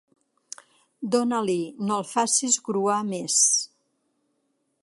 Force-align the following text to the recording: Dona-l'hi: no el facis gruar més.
Dona-l'hi: 1.15 1.59
no 1.89 1.99
el 2.03 2.07
facis 2.13 2.59
gruar 2.71 2.99
més. 3.13 3.39